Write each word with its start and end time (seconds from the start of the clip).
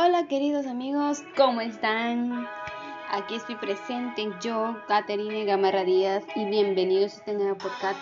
Hola 0.00 0.28
queridos 0.28 0.64
amigos, 0.66 1.24
¿cómo 1.36 1.60
están? 1.60 2.46
Aquí 3.10 3.34
estoy 3.34 3.56
presente 3.56 4.30
yo, 4.40 4.76
Caterine 4.86 5.44
Gamarra 5.44 5.82
Díaz, 5.82 6.22
y 6.36 6.44
bienvenidos 6.44 7.14
a 7.14 7.16
este 7.16 7.32
nuevo 7.32 7.58
podcast 7.58 7.98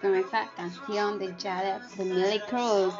con 0.00 0.14
esta 0.14 0.50
canción 0.56 1.18
de 1.18 1.34
Jada 1.34 1.86
de 1.98 2.04
Millie 2.06 2.40
Cruz. 2.48 2.94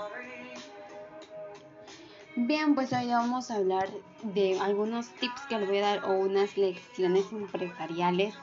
Bien, 2.37 2.75
pues 2.75 2.93
hoy 2.93 3.07
vamos 3.07 3.51
a 3.51 3.57
hablar 3.57 3.89
de 4.23 4.61
algunos 4.61 5.09
tips 5.21 5.41
que 5.49 5.59
les 5.59 5.69
voy 5.71 5.79
a 5.79 5.97
dar 5.97 6.05
o 6.05 6.19
unas 6.19 6.59
lecciones 6.59 7.33
empresariales. 7.33 8.35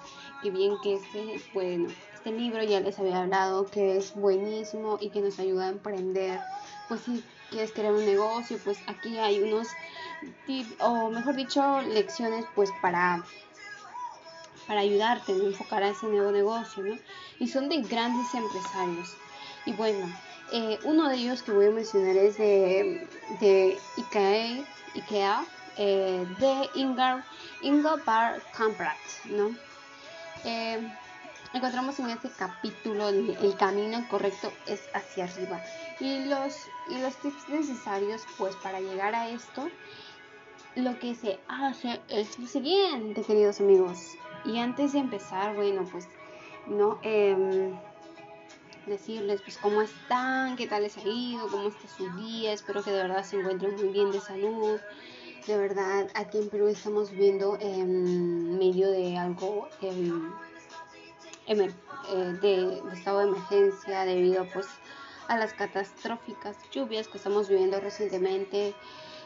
Y 0.41 0.49
bien 0.49 0.73
que 0.81 0.95
este, 0.95 1.39
bueno, 1.53 1.89
este 2.15 2.31
libro 2.31 2.63
ya 2.63 2.79
les 2.79 2.97
había 2.97 3.21
hablado 3.21 3.67
que 3.67 3.97
es 3.97 4.15
buenísimo 4.15 4.97
y 4.99 5.11
que 5.11 5.21
nos 5.21 5.37
ayuda 5.37 5.65
a 5.65 5.69
emprender. 5.69 6.39
Pues 6.87 7.01
sí 7.01 7.23
quieres 7.50 7.71
crear 7.71 7.93
un 7.93 8.05
negocio, 8.05 8.59
pues 8.64 8.77
aquí 8.88 9.18
hay 9.18 9.41
unos 9.41 9.68
tips, 10.46 10.75
o 10.79 11.10
mejor 11.10 11.36
dicho, 11.36 11.82
lecciones 11.82 12.46
pues 12.55 12.69
para, 12.82 13.24
para 14.68 14.82
ayudarte 14.82 15.32
enfocar 15.32 15.83
a 15.83 15.89
ese 15.89 16.07
nuevo 16.07 16.32
negocio, 16.32 16.83
¿no? 16.83 16.97
Y 17.39 17.47
son 17.47 17.69
de 17.69 17.82
grandes 17.82 18.33
empresarios. 18.33 19.15
Y 19.65 19.74
bueno, 19.74 20.07
eh, 20.52 20.79
uno 20.83 21.10
de 21.10 21.15
ellos 21.15 21.43
que 21.43 21.52
voy 21.52 21.68
a 21.68 21.71
mencionar 21.71 22.15
es 22.15 22.38
de, 22.38 23.07
de 23.39 23.77
IKEA, 23.97 24.66
IKEA 24.96 25.46
eh, 25.77 26.25
de 26.39 26.69
Ingar, 26.79 27.24
Ingvar 27.61 28.41
Kamprad, 28.55 28.96
¿no? 29.25 29.55
Eh, 30.43 30.79
encontramos 31.54 32.00
en 32.00 32.09
este 32.09 32.30
capítulo 32.30 33.09
el, 33.09 33.55
camino 33.58 34.08
correcto 34.09 34.52
es 34.66 34.81
hacia 34.94 35.25
arriba 35.25 35.61
y 36.00 36.25
los 36.25 36.56
y 36.89 37.00
los 37.00 37.16
tips 37.17 37.50
necesarios 37.50 38.23
pues 38.38 38.55
para 38.58 38.80
llegar 38.80 39.16
a 39.16 39.30
esto 39.30 39.69
lo 40.75 40.97
que 41.00 41.16
se 41.16 41.39
hace 41.47 41.99
es 42.08 42.38
lo 42.38 42.47
siguiente 42.47 43.23
queridos 43.23 43.59
amigos. 43.59 44.16
Y 44.45 44.59
antes 44.59 44.94
de 44.94 44.99
empezar 44.99 45.55
bueno 45.55 45.83
pues 45.91 46.08
no 46.67 46.99
em, 47.02 47.75
decirles 48.86 49.41
pues 49.41 49.58
cómo 49.58 49.81
están 49.81 50.55
qué 50.55 50.67
tal 50.67 50.83
les 50.83 50.97
ha 50.97 51.02
ido 51.03 51.47
cómo 51.47 51.69
está 51.69 51.88
su 51.88 52.09
día. 52.17 52.53
Espero 52.53 52.83
que 52.83 52.91
de 52.91 53.03
verdad 53.03 53.23
se 53.23 53.39
encuentren 53.39 53.75
muy 53.75 53.89
bien 53.89 54.11
de 54.11 54.19
salud. 54.19 54.80
De 55.47 55.58
verdad 55.58 56.08
aquí 56.14 56.38
en 56.38 56.49
Perú 56.49 56.67
estamos 56.67 57.09
viendo 57.11 57.58
en 57.59 58.59
medio 58.59 58.91
de 58.91 59.17
algo 59.17 59.69
em, 59.81 60.31
eh, 61.47 62.38
de, 62.41 62.83
estado 62.93 63.19
de 63.19 63.27
emergencia 63.30 64.05
debido 64.05 64.45
pues 64.53 64.67
a 65.28 65.38
las 65.38 65.53
catastróficas 65.53 66.58
lluvias 66.72 67.08
que 67.08 67.17
estamos 67.17 67.50
viviendo 67.50 67.80
recientemente. 67.80 68.75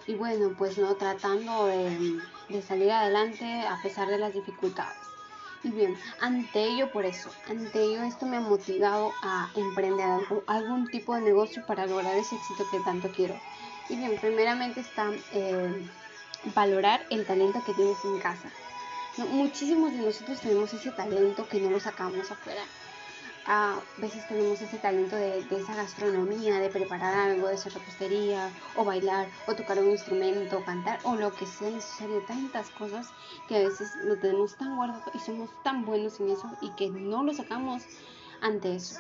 Y 0.08 0.16
bueno 0.16 0.56
pues 0.58 0.78
no 0.78 0.96
tratando 0.96 1.68
de, 1.68 2.22
salir 2.62 2.92
adelante 2.92 3.46
a 3.46 3.80
pesar 3.82 4.08
de 4.08 4.18
las 4.18 4.34
dificultades. 4.34 4.98
Y 5.64 5.70
bien 5.70 5.96
ante 6.20 6.64
ello 6.64 6.92
por 6.92 7.06
eso 7.06 7.30
ante 7.48 7.84
ello 7.84 8.02
esto 8.04 8.26
me 8.26 8.38
ha 8.38 8.42
motivado 8.42 9.12
a 9.22 9.52
emprender 9.56 10.08
algún 10.48 10.88
tipo 10.88 11.14
de 11.14 11.22
negocio 11.22 11.64
para 11.68 11.86
lograr 11.86 12.16
ese 12.16 12.36
éxito 12.36 12.66
que 12.72 12.80
tanto 12.80 13.10
quiero. 13.10 13.40
Y 13.90 13.96
bien 13.96 14.18
primeramente 14.20 14.80
está 14.80 15.12
eh, 15.34 15.88
valorar 16.56 17.06
el 17.10 17.26
talento 17.26 17.64
que 17.66 17.74
tienes 17.74 17.98
en 18.04 18.20
casa. 18.20 18.50
Muchísimos 19.18 19.92
de 19.92 20.00
nosotros 20.00 20.40
tenemos 20.40 20.74
ese 20.74 20.92
talento 20.92 21.48
que 21.48 21.60
no 21.60 21.70
lo 21.70 21.80
sacamos 21.80 22.32
afuera. 22.32 22.62
A 23.46 23.80
veces 23.98 24.28
tenemos 24.28 24.62
ese 24.62 24.78
talento 24.78 25.16
de, 25.16 25.40
esa 25.40 25.76
gastronomía, 25.76 26.60
de 26.60 26.70
preparar 26.70 27.14
algo, 27.14 27.48
de 27.48 27.56
hacer 27.56 27.74
repostería, 27.74 28.50
o 28.76 28.86
bailar, 28.86 29.28
o 29.48 29.56
tocar 29.56 29.80
un 29.80 29.90
instrumento, 29.90 30.64
cantar, 30.64 31.00
o 31.04 31.16
lo 31.16 31.34
que 31.34 31.46
sea 31.46 31.70
necesario. 31.70 32.22
Tantas 32.28 32.70
cosas 32.72 33.08
que 33.48 33.58
a 33.58 33.60
veces 33.60 33.90
lo 34.04 34.18
tenemos 34.18 34.56
tan 34.56 34.76
guardado 34.76 35.04
y 35.14 35.20
somos 35.20 35.50
tan 35.64 35.86
buenos 35.86 36.20
en 36.20 36.30
eso 36.30 36.50
y 36.62 36.70
que 36.72 36.90
no 36.90 37.24
lo 37.24 37.34
sacamos 37.34 37.84
ante 38.42 38.76
eso. 38.76 39.00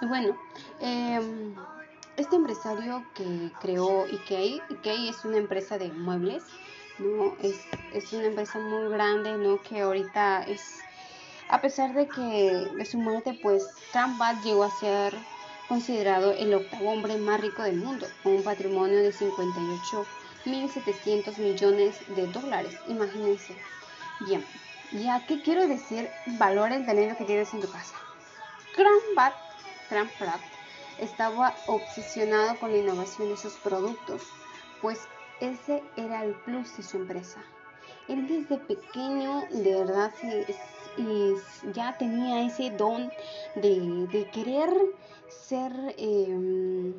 Y 0.00 0.06
bueno, 0.06 0.36
em, 0.80 1.54
este 2.16 2.36
empresario 2.36 3.04
que 3.14 3.50
creó 3.60 4.04
Ikea, 4.04 4.64
Ikea 4.70 5.10
es 5.10 5.24
una 5.24 5.36
empresa 5.36 5.78
de 5.78 5.92
muebles 5.92 6.44
¿no? 7.00 7.34
Es, 7.42 7.60
es 7.92 8.12
una 8.12 8.26
empresa 8.26 8.58
muy 8.58 8.88
grande, 8.88 9.36
¿no? 9.36 9.60
Que 9.62 9.80
ahorita 9.80 10.42
es, 10.44 10.80
a 11.50 11.60
pesar 11.60 11.92
de 11.94 12.06
que 12.06 12.68
de 12.76 12.84
su 12.84 12.98
muerte, 12.98 13.36
pues 13.42 13.66
Trump 13.92 14.20
llegó 14.44 14.62
a 14.62 14.70
ser 14.78 15.12
considerado 15.68 16.30
el 16.32 16.54
octavo 16.54 16.90
hombre 16.90 17.16
más 17.16 17.40
rico 17.40 17.62
del 17.62 17.74
mundo, 17.76 18.06
con 18.22 18.34
un 18.34 18.44
patrimonio 18.44 18.98
de 18.98 19.12
58.700 19.12 21.38
millones 21.38 21.96
de 22.14 22.28
dólares, 22.28 22.78
imagínense. 22.86 23.56
Bien, 24.20 24.46
¿ya 24.92 25.26
qué 25.26 25.42
quiero 25.42 25.66
decir? 25.66 26.08
Valora 26.38 26.76
el 26.76 26.86
talento 26.86 27.18
que 27.18 27.24
tienes 27.24 27.52
en 27.52 27.60
tu 27.60 27.68
casa. 27.70 27.96
Trump 28.74 29.02
Pratt 30.18 30.40
estaba 31.00 31.52
obsesionado 31.66 32.56
con 32.60 32.70
la 32.70 32.78
innovación 32.78 33.28
de 33.28 33.36
sus 33.36 33.54
productos, 33.54 34.22
pues 34.80 35.00
ese 35.40 35.82
era 35.96 36.22
el 36.24 36.34
plus 36.34 36.76
de 36.76 36.84
su 36.84 36.98
empresa. 36.98 37.42
Él 38.10 38.26
desde 38.26 38.58
pequeño, 38.58 39.44
de 39.52 39.72
verdad, 39.72 40.12
ya 41.72 41.96
tenía 41.96 42.44
ese 42.44 42.70
don 42.70 43.08
de, 43.54 44.28
querer 44.32 44.68
ser, 45.28 45.72
eh, 45.96 46.92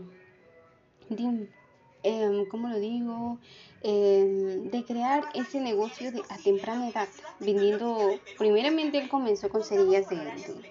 ¿cómo 2.49 2.69
lo 2.69 2.79
digo? 2.79 3.39
Em, 3.83 4.69
de 4.69 4.85
crear 4.85 5.23
ese 5.33 5.59
negocio 5.59 6.13
de, 6.13 6.21
a 6.29 6.37
temprana 6.37 6.87
edad, 6.87 7.09
vendiendo, 7.39 7.97
primeramente 8.37 8.99
él 8.99 9.09
comenzó 9.09 9.49
con 9.49 9.65
cerillas 9.65 10.07
de, 10.07 10.17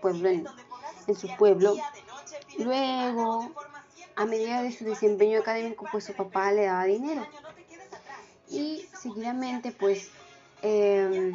pueblo 0.01 0.31
en 0.31 1.15
su 1.17 1.29
pueblo, 1.37 1.77
luego 2.57 3.51
a 4.17 4.25
medida 4.25 4.63
de 4.63 4.73
su 4.73 4.85
desempeño 4.87 5.41
académico, 5.41 5.87
pues 5.93 6.05
su 6.05 6.15
papá 6.15 6.51
le 6.53 6.65
daba 6.65 6.85
dinero 6.85 7.27
y 8.51 8.85
seguidamente 9.01 9.73
pues 9.73 10.11
em, 10.63 11.33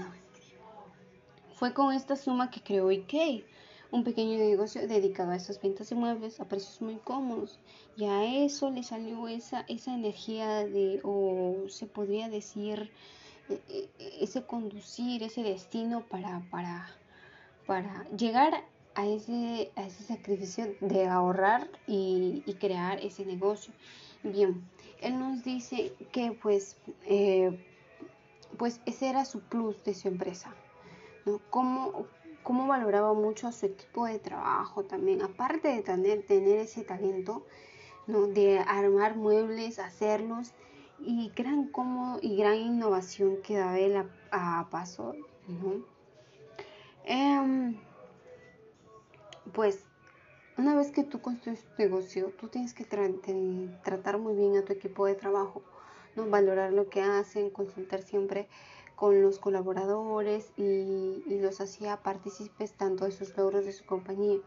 fue 1.56 1.74
con 1.74 1.94
esta 1.94 2.16
suma 2.16 2.52
que 2.52 2.62
creó 2.62 2.90
IKEA, 2.90 3.44
un 3.92 4.04
pequeño 4.04 4.38
negocio 4.38 4.88
dedicado 4.88 5.32
a 5.32 5.36
esas 5.36 5.62
ventas 5.62 5.90
de 5.90 5.96
muebles 5.96 6.40
a 6.40 6.46
precios 6.46 6.82
muy 6.82 6.96
cómodos 6.98 7.60
y 7.96 8.06
a 8.06 8.44
eso 8.44 8.70
le 8.70 8.84
salió 8.84 9.28
esa, 9.28 9.62
esa 9.68 9.94
energía 9.94 10.66
de, 10.66 11.00
o 11.04 11.70
se 11.70 11.86
podría 11.86 12.28
decir, 12.28 12.92
e, 13.50 13.62
e, 13.70 14.24
ese 14.24 14.44
conducir, 14.44 15.24
ese 15.24 15.44
destino 15.44 16.06
para, 16.08 16.42
para, 16.52 16.90
para 17.66 18.06
llegar 18.10 18.66
a 18.96 19.08
ese, 19.08 19.72
a 19.76 19.86
ese 19.86 20.04
sacrificio 20.04 20.76
de 20.82 21.08
ahorrar 21.08 21.70
y, 21.88 22.44
y 22.46 22.54
crear 22.56 23.00
ese 23.00 23.26
negocio. 23.26 23.74
Bien, 24.24 24.62
él 25.02 25.20
nos 25.20 25.44
dice 25.44 25.94
que 26.12 26.32
pues, 26.32 26.78
eh, 27.06 27.58
pues 28.56 28.82
ese 28.86 29.10
era 29.10 29.26
su 29.26 29.42
plus 29.42 29.84
de 29.84 29.94
su 29.94 30.08
empresa, 30.08 30.54
¿no? 31.26 31.40
Cómo, 31.50 32.08
cómo 32.44 32.68
valoraba 32.68 33.14
mucho 33.14 33.48
a 33.48 33.52
su 33.52 33.66
equipo 33.66 34.06
de 34.06 34.20
trabajo 34.20 34.84
también, 34.84 35.22
aparte 35.22 35.70
de 35.70 35.82
tener, 35.82 36.26
tener 36.26 36.60
ese 36.60 36.84
talento, 36.84 37.46
¿no? 38.08 38.28
De 38.28 38.60
armar 38.60 39.16
muebles, 39.16 39.80
hacerlos 39.80 40.54
y 41.00 41.32
gran 41.36 41.72
y 42.22 42.38
gran 42.38 42.56
innovación 42.56 43.38
que 43.44 43.58
daba 43.58 43.80
él 43.80 44.10
a, 44.32 44.68
paso, 44.70 45.14
¿no? 45.48 45.84
Em, 47.04 47.78
pues 49.54 49.86
una 50.58 50.76
vez 50.76 50.92
que 50.92 51.04
tú 51.04 51.22
construyes 51.22 51.64
tu 51.64 51.84
negocio, 51.84 52.32
tú 52.40 52.48
tienes 52.48 52.74
que 52.74 52.86
tratar 52.86 54.18
muy 54.18 54.36
bien 54.36 54.56
a 54.56 54.64
tu 54.64 54.72
equipo 54.74 55.06
de 55.06 55.16
trabajo, 55.16 55.62
¿no? 56.16 56.30
valorar 56.30 56.74
lo 56.74 56.90
que 56.90 57.02
hacen, 57.02 57.50
consultar 57.50 58.02
siempre 58.02 58.48
con 58.96 59.22
los 59.22 59.40
colaboradores 59.40 60.52
y, 60.58 61.24
los 61.42 61.62
hacía 61.62 61.98
partícipes 61.98 62.74
tanto 62.74 63.06
de 63.06 63.12
sus 63.12 63.36
logros 63.38 63.66
de 63.66 63.74
su 63.74 63.86
compañía. 63.86 64.40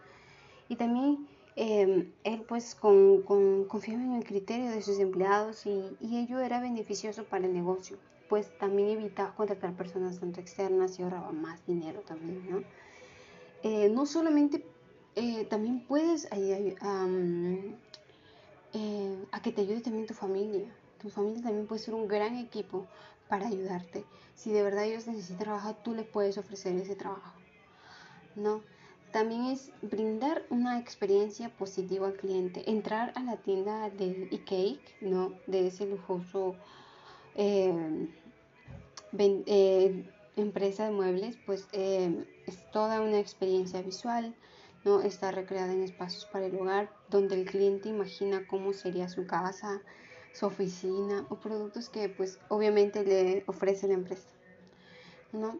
Y 0.68 0.76
también 0.76 1.28
em, 1.56 2.12
él 2.24 2.42
pues 2.48 2.74
con, 2.74 3.22
confiaba 3.22 4.02
en 4.02 4.14
el 4.14 4.24
criterio 4.24 4.70
de 4.70 4.82
sus 4.82 4.98
empleados 4.98 5.66
y, 5.66 5.96
ello 6.00 6.40
era 6.40 6.60
beneficioso 6.60 7.24
para 7.24 7.46
el 7.46 7.52
negocio, 7.52 7.98
pues 8.28 8.56
también 8.58 8.88
evitaba 8.90 9.34
contratar 9.34 9.74
personas 9.74 10.18
tanto 10.20 10.40
externas 10.40 10.98
y 10.98 11.02
ahorraba 11.02 11.32
más 11.32 11.64
dinero 11.66 12.00
también, 12.00 12.50
¿no? 12.50 12.62
Eh, 13.62 13.88
no 13.88 14.06
solamente 14.06 14.64
eh, 15.16 15.44
también 15.46 15.80
puedes 15.80 16.28
eh, 16.30 16.76
a 19.32 19.42
que 19.42 19.52
te 19.52 19.62
ayude 19.62 19.80
también 19.80 20.06
tu 20.06 20.14
familia. 20.14 20.68
Tu 21.00 21.10
familia 21.10 21.42
también 21.42 21.66
puede 21.66 21.80
ser 21.82 21.94
un 21.94 22.08
gran 22.08 22.36
equipo 22.36 22.86
para 23.28 23.48
ayudarte. 23.48 24.04
Si 24.34 24.52
de 24.52 24.62
verdad 24.62 24.84
ellos 24.84 25.06
necesitan 25.06 25.38
trabajar, 25.38 25.76
tú 25.82 25.94
les 25.94 26.06
puedes 26.06 26.38
ofrecer 26.38 26.74
ese 26.76 26.96
trabajo. 26.96 27.32
¿no? 28.36 28.62
también 29.12 29.46
es 29.46 29.72
brindar 29.82 30.44
una 30.50 30.78
experiencia 30.78 31.48
positiva 31.48 32.08
al 32.08 32.14
cliente. 32.14 32.70
Entrar 32.70 33.12
a 33.16 33.22
la 33.22 33.36
tienda 33.36 33.90
de 33.90 34.28
eCake, 34.30 34.96
¿no? 35.00 35.32
De 35.46 35.68
ese 35.68 35.86
lujoso 35.86 36.56
eh, 37.34 38.08
eh, 39.18 40.04
empresa 40.36 40.84
de 40.84 40.90
muebles, 40.90 41.38
pues 41.46 41.68
eh, 41.72 42.26
es 42.46 42.70
toda 42.70 43.00
una 43.00 43.18
experiencia 43.18 43.82
visual, 43.82 44.34
¿no? 44.84 45.00
Está 45.00 45.30
recreada 45.30 45.72
en 45.72 45.82
espacios 45.82 46.26
para 46.26 46.46
el 46.46 46.54
hogar, 46.56 46.90
donde 47.08 47.34
el 47.40 47.46
cliente 47.46 47.88
imagina 47.88 48.46
cómo 48.46 48.72
sería 48.72 49.08
su 49.08 49.26
casa, 49.26 49.80
su 50.38 50.46
oficina 50.46 51.26
o 51.31 51.37
productos 51.37 51.88
que 51.88 52.08
pues 52.08 52.38
obviamente 52.49 53.02
le 53.05 53.43
ofrece 53.46 53.88
la 53.88 53.94
empresa, 53.94 54.29
¿no? 55.32 55.58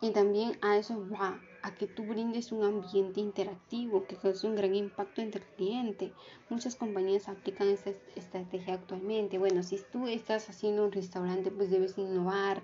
Y 0.00 0.10
también 0.10 0.58
a 0.60 0.76
eso 0.76 1.06
va, 1.08 1.40
a 1.62 1.74
que 1.74 1.86
tú 1.86 2.04
brindes 2.04 2.52
un 2.52 2.64
ambiente 2.64 3.20
interactivo 3.20 4.06
que 4.06 4.16
cause 4.16 4.46
un 4.46 4.56
gran 4.56 4.74
impacto 4.74 5.20
entre 5.20 5.42
el 5.42 5.48
cliente. 5.56 6.12
Muchas 6.50 6.76
compañías 6.76 7.28
aplican 7.28 7.68
esta 7.68 7.90
estrategia 8.14 8.74
actualmente. 8.74 9.38
Bueno, 9.38 9.62
si 9.62 9.78
tú 9.92 10.06
estás 10.06 10.48
haciendo 10.48 10.84
un 10.84 10.92
restaurante, 10.92 11.50
pues 11.50 11.70
debes 11.70 11.98
innovar, 11.98 12.62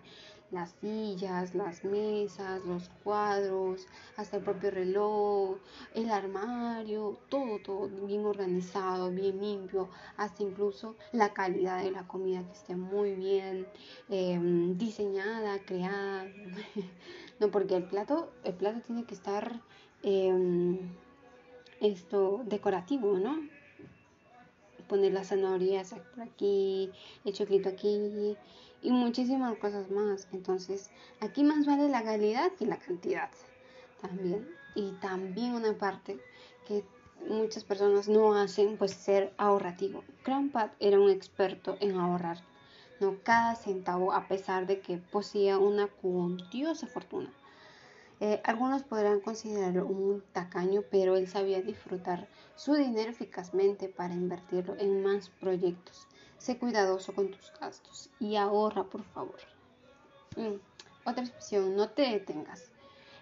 las 0.54 0.70
sillas, 0.80 1.54
las 1.54 1.84
mesas, 1.84 2.64
los 2.64 2.88
cuadros, 3.02 3.86
hasta 4.16 4.36
el 4.36 4.44
propio 4.44 4.70
reloj, 4.70 5.56
el 5.94 6.10
armario, 6.10 7.18
todo, 7.28 7.58
todo 7.58 7.88
bien 8.06 8.24
organizado, 8.24 9.10
bien 9.10 9.40
limpio, 9.40 9.88
hasta 10.16 10.44
incluso 10.44 10.94
la 11.12 11.34
calidad 11.34 11.82
de 11.82 11.90
la 11.90 12.06
comida 12.06 12.44
que 12.46 12.52
esté 12.52 12.76
muy 12.76 13.14
bien 13.14 13.66
em, 14.08 14.78
diseñada, 14.78 15.58
creada. 15.66 16.26
no, 17.40 17.50
porque 17.50 17.76
el 17.76 17.84
plato, 17.84 18.32
el 18.44 18.54
plato 18.54 18.80
tiene 18.86 19.04
que 19.04 19.14
estar 19.14 19.60
em, 20.02 20.78
esto 21.80 22.42
decorativo, 22.46 23.18
¿no? 23.18 23.48
Poner 24.88 25.12
las 25.12 25.28
zanahorias 25.28 25.94
por 26.14 26.22
aquí, 26.22 26.90
el 27.24 27.32
choclito 27.32 27.70
aquí, 27.70 28.36
y 28.84 28.92
muchísimas 28.92 29.56
cosas 29.58 29.90
más. 29.90 30.28
Entonces, 30.32 30.90
aquí 31.20 31.42
más 31.42 31.66
vale 31.66 31.88
la 31.88 32.04
calidad 32.04 32.52
que 32.52 32.66
la 32.66 32.78
cantidad 32.78 33.30
también. 34.00 34.46
Y 34.76 34.92
también 35.00 35.54
una 35.54 35.72
parte 35.72 36.20
que 36.68 36.84
muchas 37.28 37.64
personas 37.64 38.08
no 38.08 38.34
hacen, 38.34 38.76
pues 38.76 38.92
ser 38.92 39.32
ahorrativo. 39.38 40.04
Grandpad 40.24 40.70
era 40.80 41.00
un 41.00 41.10
experto 41.10 41.76
en 41.80 41.98
ahorrar, 41.98 42.38
no 43.00 43.16
cada 43.22 43.56
centavo, 43.56 44.12
a 44.12 44.28
pesar 44.28 44.66
de 44.66 44.80
que 44.80 44.98
poseía 44.98 45.58
una 45.58 45.86
cuantiosa 45.86 46.86
fortuna. 46.86 47.32
Eh, 48.20 48.40
algunos 48.44 48.82
podrán 48.82 49.20
considerarlo 49.20 49.86
un 49.86 50.22
tacaño, 50.32 50.82
pero 50.90 51.16
él 51.16 51.26
sabía 51.26 51.62
disfrutar 51.62 52.28
su 52.54 52.74
dinero 52.74 53.10
eficazmente 53.10 53.88
para 53.88 54.14
invertirlo 54.14 54.76
en 54.78 55.02
más 55.02 55.30
proyectos 55.30 56.06
Sé 56.44 56.58
cuidadoso 56.58 57.14
con 57.14 57.30
tus 57.30 57.50
gastos 57.58 58.10
y 58.20 58.36
ahorra, 58.36 58.84
por 58.84 59.02
favor. 59.02 59.40
Mm, 60.36 60.60
otra 61.06 61.24
expresión, 61.24 61.74
no 61.74 61.88
te 61.88 62.02
detengas. 62.02 62.70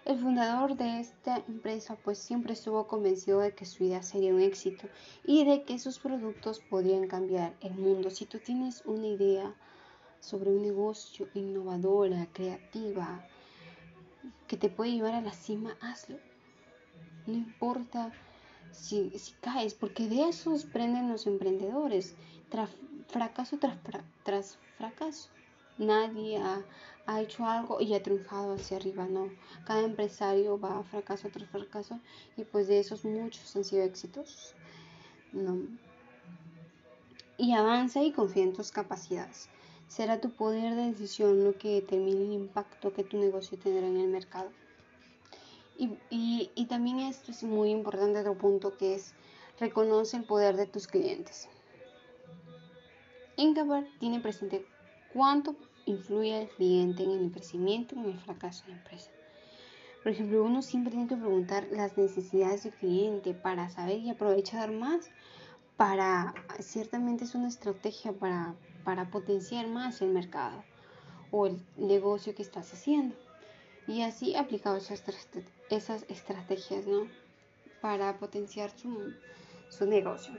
El 0.03 0.19
fundador 0.19 0.75
de 0.75 0.99
esta 0.99 1.37
empresa 1.47 1.95
pues 1.95 2.17
siempre 2.17 2.51
estuvo 2.51 2.85
convencido 2.85 3.39
de 3.39 3.55
que 3.55 3.65
su 3.65 3.85
idea 3.85 4.03
sería 4.03 4.33
un 4.33 4.41
éxito 4.41 4.89
y 5.23 5.45
de 5.45 5.63
que 5.63 5.79
sus 5.79 5.99
productos 5.99 6.59
podrían 6.59 7.07
cambiar 7.07 7.55
el 7.61 7.75
mundo. 7.75 8.09
Si 8.09 8.25
tú 8.25 8.39
tienes 8.39 8.83
una 8.83 9.07
idea 9.07 9.55
sobre 10.19 10.49
un 10.49 10.61
negocio 10.61 11.29
innovadora, 11.33 12.27
creativa, 12.33 13.25
que 14.49 14.57
te 14.57 14.67
puede 14.67 14.91
llevar 14.91 15.13
a 15.13 15.21
la 15.21 15.31
cima, 15.31 15.77
hazlo. 15.79 16.17
No 17.25 17.35
importa 17.35 18.11
si, 18.73 19.13
caes, 19.39 19.73
porque 19.75 20.09
de 20.09 20.27
eso 20.27 20.53
prenden 20.73 21.09
los 21.09 21.25
emprendedores 21.25 22.15
fracaso 23.13 23.57
tras, 23.59 23.77
tras 24.23 24.57
fracaso. 24.77 25.29
Nadie 25.77 26.37
ha, 26.37 27.21
hecho 27.21 27.45
algo 27.45 27.79
y 27.79 27.93
ha 27.93 28.01
triunfado 28.01 28.55
hacia 28.55 28.77
arriba, 28.77 29.05
no. 29.05 29.29
Cada 29.65 29.81
empresario 29.81 30.59
va 30.59 30.79
a 30.79 30.83
fracaso 30.83 31.29
tras 31.29 31.49
fracaso 31.49 31.99
y 32.37 32.43
pues 32.43 32.67
de 32.67 32.79
esos 32.79 33.05
muchos 33.05 33.55
han 33.55 33.63
sido 33.63 33.83
exitosos. 33.83 34.55
No. 35.31 35.57
Y 37.37 37.53
avanza 37.53 38.01
y 38.01 38.11
confía 38.11 38.43
en 38.43 38.53
tus 38.53 38.71
capacidades. 38.71 39.49
Será 39.87 40.19
tu 40.19 40.31
poder 40.31 40.75
de 40.75 40.87
decisión 40.91 41.43
lo 41.43 41.57
que 41.57 41.81
determine 41.81 42.23
el 42.23 42.33
impacto 42.33 42.93
que 42.93 43.03
tu 43.03 43.17
negocio 43.17 43.57
tendrá 43.59 43.87
en 43.87 43.99
el 43.99 44.07
mercado. 44.07 44.49
Y, 45.77 46.51
y 46.55 46.65
también 46.67 46.99
esto 46.99 47.31
es 47.31 47.43
muy 47.43 47.69
importante, 47.69 48.19
otro 48.19 48.37
punto 48.37 48.77
que 48.77 48.95
es 48.95 49.13
reconoce 49.59 50.17
el 50.17 50.23
poder 50.23 50.55
de 50.55 50.67
tus 50.67 50.87
clientes. 50.87 51.49
Ingeborg 53.35 53.87
tiene 53.99 54.19
presente 54.19 54.65
cuánto 55.11 55.55
influye 55.85 56.43
el 56.43 56.49
cliente 56.49 57.03
en 57.03 57.11
el 57.11 57.31
crecimiento 57.31 57.95
y 57.95 57.99
en 57.99 58.05
el 58.05 58.19
fracaso 58.19 58.63
de 58.65 58.71
la 58.71 58.77
empresa. 58.77 59.09
Por 60.03 60.11
ejemplo, 60.11 60.43
uno 60.43 60.61
siempre 60.61 60.91
tiene 60.91 61.07
que 61.07 61.15
preguntar 61.15 61.67
las 61.71 61.97
necesidades 61.97 62.63
del 62.63 62.73
cliente 62.73 63.33
para 63.33 63.69
saber 63.69 63.99
y 63.99 64.09
aprovechar 64.09 64.71
más. 64.71 65.09
Para, 65.77 66.33
ciertamente 66.59 67.23
es 67.23 67.35
una 67.35 67.47
estrategia 67.47 68.13
para, 68.13 68.55
potenciar 69.11 69.67
más 69.67 70.01
el 70.01 70.09
mercado 70.09 70.63
o 71.31 71.47
el 71.47 71.65
negocio 71.77 72.35
que 72.35 72.43
estás 72.43 72.71
haciendo. 72.73 73.15
Y 73.87 74.01
así 74.01 74.35
aplicado 74.35 74.75
esas, 74.77 75.03
esas 75.69 76.05
estrategias. 76.09 76.85
Para 77.81 78.17
potenciar 78.17 78.71
su, 78.71 79.13
su 79.69 79.85
negocio. 79.85 80.33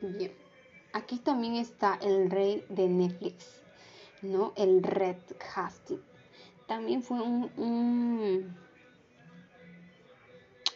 Bien. 0.00 0.41
Aquí 0.92 1.18
también 1.18 1.56
está 1.56 1.98
el 2.02 2.30
rey 2.30 2.64
de 2.68 2.88
Netflix, 2.88 3.62
¿no? 4.20 4.52
El 4.56 4.82
Red 4.82 5.16
Hastings. 5.54 6.02
También 6.66 7.02
fue 7.02 7.20
un, 7.20 8.54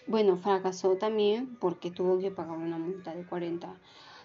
Bueno, 0.07 0.37
fracasó 0.37 0.97
también 0.97 1.57
porque 1.57 1.91
tuvo 1.91 2.19
que 2.19 2.31
pagar 2.31 2.57
una 2.57 2.79
multa 2.79 3.15
de 3.15 3.25
40 3.25 3.75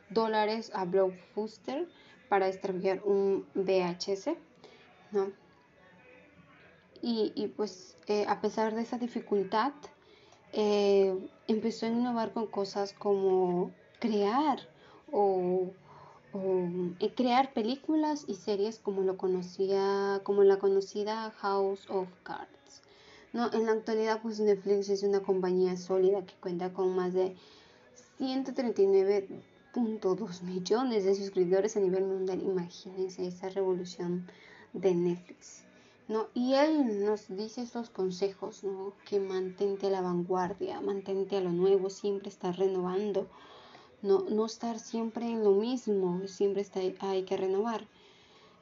dólares 0.09 0.71
a 0.73 0.85
Blockbuster 0.85 1.87
para 2.29 2.47
extraviar 2.47 3.01
un 3.03 3.45
VHS, 3.53 4.37
¿no? 5.11 5.31
Y, 7.01 7.47
pues 7.57 7.97
eh, 8.07 8.25
a 8.27 8.41
pesar 8.41 8.75
de 8.75 8.83
esa 8.83 8.97
dificultad, 8.97 9.73
eh, 10.53 11.17
empezó 11.47 11.85
a 11.85 11.89
innovar 11.89 12.31
con 12.31 12.45
cosas 12.47 12.93
como 12.93 13.71
crear 13.99 14.59
o, 15.11 15.71
crear 17.15 17.53
películas 17.53 18.25
y 18.27 18.35
series 18.35 18.77
como 18.79 19.01
lo 19.01 19.17
conocía 19.17 20.21
como 20.23 20.43
la 20.43 20.59
conocida 20.59 21.31
House 21.31 21.89
of 21.89 22.07
Cards. 22.23 22.81
No, 23.33 23.51
en 23.53 23.65
la 23.65 23.71
actualidad 23.73 24.21
pues 24.21 24.39
Netflix 24.39 24.87
es 24.89 25.03
una 25.03 25.19
compañía 25.21 25.75
sólida 25.77 26.25
que 26.25 26.33
cuenta 26.35 26.71
con 26.73 26.95
más 26.95 27.13
de 27.13 27.35
139.2 28.19 30.41
millones 30.43 31.05
de 31.05 31.15
suscriptores 31.15 31.77
a 31.77 31.79
nivel 31.79 32.05
mundial. 32.05 32.41
Imagínense 32.41 33.27
esa 33.27 33.49
revolución 33.49 34.27
de 34.73 34.93
Netflix. 34.93 35.63
¿no? 36.07 36.27
Y 36.33 36.55
él 36.55 37.05
nos 37.05 37.27
dice 37.29 37.61
estos 37.61 37.89
consejos, 37.89 38.65
¿no? 38.65 38.93
Que 39.05 39.19
mantente 39.19 39.87
a 39.87 39.91
la 39.91 40.01
vanguardia, 40.01 40.81
mantente 40.81 41.37
a 41.37 41.41
lo 41.41 41.51
nuevo, 41.51 41.89
siempre 41.89 42.27
está 42.27 42.51
renovando 42.51 43.29
no, 44.01 44.21
no 44.29 44.45
estar 44.45 44.79
siempre 44.79 45.25
en 45.25 45.43
lo 45.43 45.51
mismo, 45.51 46.27
siempre 46.27 46.61
está, 46.61 46.79
hay 46.99 47.23
que 47.23 47.37
renovar. 47.37 47.87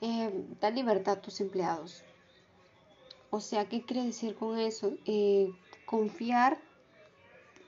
Eh, 0.02 0.46
da 0.62 0.70
libertad 0.70 1.18
a 1.18 1.22
tus 1.22 1.42
empleados. 1.42 2.04
O 3.32 3.40
sea, 3.40 3.66
¿qué 3.70 3.84
quiere 3.84 4.06
decir 4.06 4.36
con 4.36 4.58
eso? 4.58 4.94
Eh, 5.06 5.52
confiar 5.86 6.60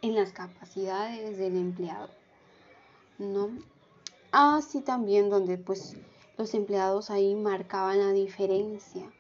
en 0.02 0.16
las 0.16 0.32
capacidades 0.32 1.38
del 1.38 1.56
empleado. 1.58 2.10
¿No? 3.20 3.50
Así 4.32 4.82
también 4.82 5.30
donde 5.30 5.58
pues 5.58 5.96
los 6.38 6.54
empleados 6.54 7.12
ahí 7.12 7.36
marcaban 7.36 8.00
la 8.00 8.12
diferencia. 8.12 9.12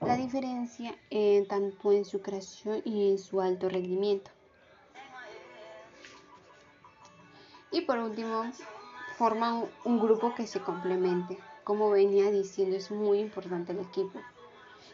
La 0.00 0.16
diferencia 0.16 0.96
eh, 1.10 1.44
tanto 1.48 1.92
en 1.92 2.04
su 2.04 2.20
creación 2.20 2.82
y 2.84 3.10
en 3.10 3.18
su 3.18 3.40
alto 3.40 3.68
rendimiento. 3.68 4.30
Y 7.70 7.82
por 7.82 7.98
último, 7.98 8.44
forman 9.16 9.64
un 9.84 10.00
grupo 10.00 10.34
que 10.34 10.46
se 10.46 10.60
complemente. 10.60 11.38
Como 11.64 11.90
venía 11.90 12.30
diciendo, 12.30 12.76
es 12.76 12.90
muy 12.90 13.18
importante 13.18 13.72
el 13.72 13.80
equipo. 13.80 14.20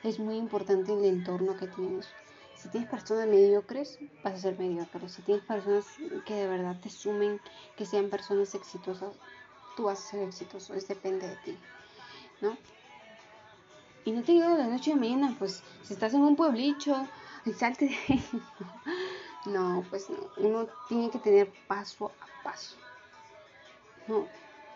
Es 0.02 0.18
muy 0.18 0.36
importante 0.36 0.92
el 0.92 1.04
entorno 1.04 1.56
que 1.56 1.66
tienes. 1.66 2.08
Si 2.56 2.68
tienes 2.68 2.88
personas 2.88 3.26
mediocres, 3.26 3.98
vas 4.22 4.34
a 4.34 4.38
ser 4.38 4.58
mediocre. 4.58 5.08
Si 5.08 5.22
tienes 5.22 5.44
personas 5.44 5.84
que 6.24 6.34
de 6.34 6.46
verdad 6.46 6.76
te 6.80 6.90
sumen, 6.90 7.40
que 7.76 7.86
sean 7.86 8.08
personas 8.08 8.54
exitosas, 8.54 9.16
tú 9.76 9.84
vas 9.84 9.98
a 9.98 10.10
ser 10.10 10.28
exitoso. 10.28 10.74
Es 10.74 10.88
depende 10.88 11.28
de 11.28 11.36
ti. 11.36 11.58
¿No? 12.40 12.56
Y 14.04 14.10
no 14.10 14.22
te 14.22 14.32
digo 14.32 14.48
de 14.48 14.58
la 14.58 14.66
noche 14.66 14.92
a 14.92 14.96
mañana, 14.96 15.36
pues 15.38 15.62
si 15.82 15.94
estás 15.94 16.14
en 16.14 16.22
un 16.22 16.34
pueblito, 16.34 17.06
salte 17.56 17.86
de. 17.86 18.22
No, 19.46 19.84
pues 19.90 20.08
no. 20.08 20.18
Uno 20.36 20.68
tiene 20.88 21.10
que 21.10 21.18
tener 21.18 21.52
paso 21.66 22.12
a 22.20 22.44
paso. 22.44 22.76
No, 24.06 24.26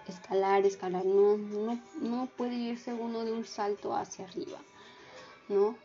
escalar, 0.09 0.67
escalar. 0.67 1.05
No, 1.05 1.37
no, 1.37 1.81
no 2.01 2.27
puede 2.37 2.55
irse 2.55 2.93
uno 2.93 3.25
de 3.25 3.33
un 3.33 3.45
salto 3.45 3.95
hacia 3.95 4.25
arriba. 4.25 4.59
¿No? 5.49 5.77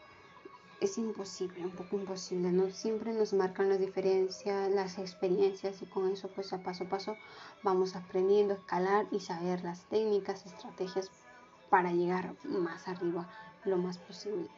Es 0.80 0.98
imposible, 0.98 1.64
un 1.64 1.72
poco 1.72 1.96
imposible. 1.96 2.52
No 2.52 2.72
siempre 2.72 3.14
nos 3.14 3.34
marcan 3.34 3.70
las 3.70 3.80
diferencias, 3.80 4.72
las 4.72 4.98
experiencias 4.98 5.80
y 5.84 5.86
con 5.86 6.12
eso 6.12 6.28
pues 6.30 6.52
a 6.54 6.64
paso 6.64 6.86
a 6.86 6.90
paso 6.90 7.16
vamos 7.62 7.96
aprendiendo 7.96 8.56
a 8.56 8.58
escalar 8.58 9.06
y 9.12 9.20
saber 9.20 9.64
las 9.64 9.84
técnicas, 9.90 10.48
estrategias 10.48 11.12
para 11.70 11.92
llegar 11.92 12.34
más 12.44 12.88
arriba 12.88 13.30
lo 13.64 13.78
más 13.78 14.00
posible. 14.00 14.50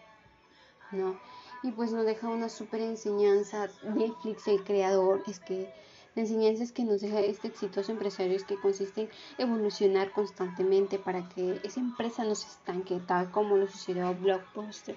¿No? 0.92 1.20
Y 1.64 1.72
pues 1.72 1.94
nos 1.94 2.06
deja 2.06 2.28
una 2.28 2.50
súper 2.50 2.82
enseñanza. 2.82 3.70
Netflix, 3.84 4.48
el 4.48 4.64
creador, 4.64 5.24
es 5.28 5.40
que 5.40 5.74
la 6.14 6.22
enseñanza 6.22 6.62
es 6.62 6.72
que 6.72 6.84
nos 6.84 7.02
deja 7.02 7.22
este 7.22 7.48
exitoso 7.48 7.92
empresario 7.92 8.36
es 8.36 8.44
que 8.44 8.60
consiste 8.60 9.02
en 9.02 9.10
evolucionar 9.38 10.12
constantemente 10.12 11.00
para 11.00 11.28
que 11.30 11.60
esa 11.64 11.80
empresa 11.80 12.24
no 12.24 12.36
se 12.36 12.48
estanque, 12.48 13.00
tal 13.08 13.32
como 13.32 13.58
lo 13.58 13.68
sucedió 13.68 14.14
Blockbuster. 14.14 14.96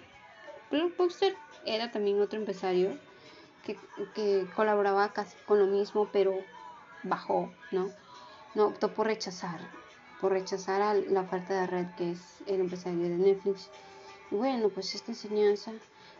Blockbuster 0.70 1.34
era 1.64 1.90
también 1.90 2.20
otro 2.20 2.38
empresario 2.38 2.98
que, 3.64 3.78
que 4.14 4.46
colaboraba 4.54 5.12
casi 5.12 5.36
con 5.46 5.58
lo 5.60 5.66
mismo, 5.66 6.10
pero 6.12 6.34
bajó, 7.04 7.50
¿no? 7.70 7.88
No 8.54 8.66
optó 8.66 8.92
por 8.92 9.06
rechazar, 9.06 9.60
por 10.20 10.32
rechazar 10.32 10.82
a 10.82 10.94
la 10.94 11.24
falta 11.24 11.60
de 11.60 11.66
red 11.66 11.86
que 11.96 12.10
es 12.10 12.42
el 12.46 12.60
empresario 12.60 13.02
de 13.02 13.16
Netflix. 13.16 13.70
Y 14.30 14.34
bueno, 14.34 14.68
pues 14.68 14.94
esta 14.94 15.12
enseñanza 15.12 15.72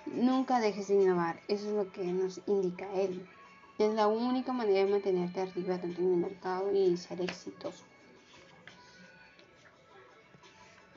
Nunca 0.06 0.60
dejes 0.60 0.88
de 0.88 0.94
innovar, 0.94 1.40
eso 1.48 1.68
es 1.68 1.74
lo 1.74 1.92
que 1.92 2.04
nos 2.04 2.40
indica 2.46 2.90
él. 2.94 3.26
Es 3.78 3.92
la 3.92 4.06
única 4.06 4.52
manera 4.52 4.84
de 4.84 4.90
mantenerte 4.90 5.40
arriba 5.40 5.78
tanto 5.78 6.00
en 6.00 6.14
el 6.14 6.16
mercado 6.16 6.72
y 6.72 6.96
ser 6.96 7.20
exitoso. 7.20 7.84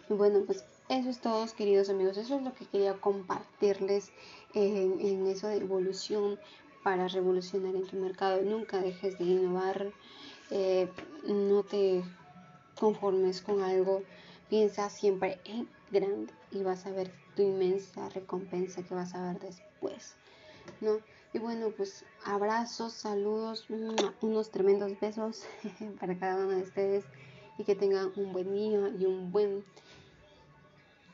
Bueno, 0.07 0.43
pues 0.45 0.63
eso 0.89 1.09
es 1.09 1.19
todo, 1.19 1.45
queridos 1.55 1.89
amigos. 1.89 2.17
Eso 2.17 2.37
es 2.37 2.41
lo 2.41 2.53
que 2.53 2.65
quería 2.65 2.93
compartirles 2.95 4.11
en, 4.55 5.27
eso 5.27 5.47
de 5.47 5.57
evolución 5.57 6.39
para 6.83 7.07
revolucionar 7.07 7.75
en 7.75 7.85
tu 7.85 7.97
mercado. 7.97 8.41
Nunca 8.41 8.79
dejes 8.79 9.19
de 9.19 9.25
innovar. 9.25 9.91
Eh, 10.49 10.89
no 11.27 11.61
te 11.63 12.03
conformes 12.79 13.41
con 13.41 13.61
algo. 13.61 14.01
Piensa 14.49 14.89
siempre 14.89 15.39
en 15.45 15.67
grande 15.91 16.33
y 16.51 16.63
vas 16.63 16.85
a 16.85 16.91
ver 16.91 17.11
tu 17.35 17.43
inmensa 17.43 18.09
recompensa 18.09 18.83
que 18.83 18.95
vas 18.95 19.13
a 19.13 19.21
ver 19.21 19.39
después, 19.39 20.15
¿no? 20.81 20.99
Y 21.33 21.39
bueno, 21.39 21.69
pues 21.77 22.03
abrazos, 22.25 22.93
saludos, 22.93 23.67
unos 24.21 24.49
tremendos 24.49 24.99
besos 24.99 25.45
para 25.99 26.17
cada 26.17 26.43
uno 26.43 26.49
de 26.49 26.63
ustedes 26.63 27.05
y 27.59 27.63
que 27.63 27.75
tengan 27.75 28.11
un 28.15 28.33
buen 28.33 28.51
día 28.51 28.91
y 28.99 29.05
un 29.05 29.31
buen 29.31 29.63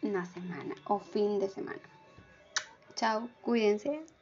una 0.01 0.25
semana 0.25 0.75
o 0.85 0.99
fin 0.99 1.39
de 1.39 1.49
semana. 1.49 1.81
Chao, 2.95 3.27
cuídense. 3.41 4.14